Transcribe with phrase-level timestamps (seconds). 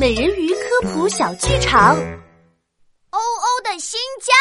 [0.00, 1.94] 美人鱼科普小剧场，
[3.10, 4.32] 欧欧的新家。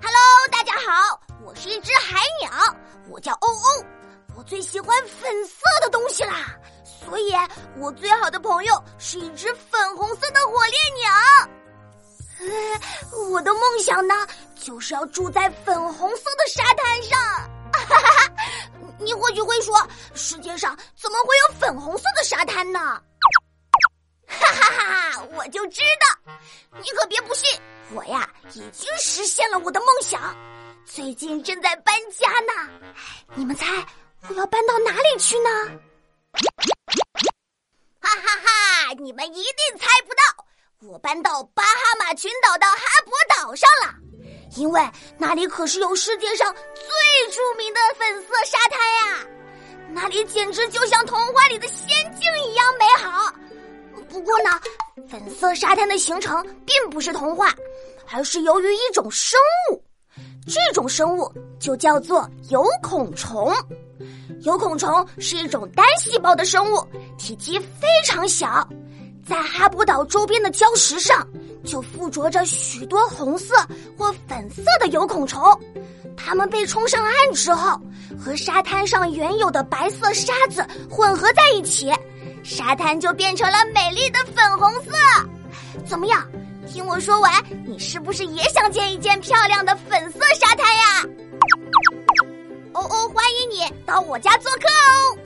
[0.00, 0.16] Hello，
[0.52, 2.48] 大家好，我是一只海鸟，
[3.08, 3.84] 我叫欧欧，
[4.36, 7.34] 我最喜欢粉色的东西啦，所以
[7.78, 11.10] 我最好的朋友是一只粉红色的火烈鸟。
[13.32, 14.24] 我的梦想呢，
[14.54, 17.18] 就是要住在粉红色的沙滩上。
[17.72, 18.32] 哈哈哈，
[19.00, 19.76] 你或许会说，
[20.14, 23.02] 世界上怎么会有粉红色的沙滩呢？
[25.50, 26.32] 就知道，
[26.76, 27.60] 你可别不信，
[27.94, 30.36] 我呀已经实现了我的梦想，
[30.84, 32.70] 最近正在搬家呢。
[33.34, 33.66] 你们猜
[34.28, 35.50] 我要搬到哪里去呢？
[38.00, 38.94] 哈哈哈！
[38.98, 40.46] 你们一定猜不到，
[40.80, 43.94] 我搬到巴哈马群岛的哈勃岛上了，
[44.56, 49.26] 因为那里可是有世界上最著名的粉色沙滩呀，
[49.90, 51.86] 那里简直就像童话里的仙
[52.18, 53.32] 境一样美好。
[54.08, 54.50] 不过呢，
[55.08, 57.54] 粉色沙滩的形成并不是童话，
[58.10, 59.38] 而是由于一种生
[59.70, 59.82] 物。
[60.46, 63.52] 这种生物就叫做有孔虫。
[64.42, 66.86] 有孔虫是一种单细胞的生物，
[67.18, 68.66] 体积非常小。
[69.26, 71.26] 在哈勃岛周边的礁石上，
[71.64, 73.54] 就附着着许多红色
[73.96, 75.42] 或粉色的有孔虫。
[76.16, 77.78] 它们被冲上岸之后，
[78.18, 81.92] 和沙滩上原有的白色沙子混合在一起。
[82.48, 84.90] 沙滩就变成了美丽的粉红色，
[85.86, 86.26] 怎么样？
[86.66, 87.30] 听我说完，
[87.66, 91.04] 你是不是也想建一件漂亮的粉色沙滩呀？
[92.72, 95.17] 欧欧，欢迎你到我家做客哦！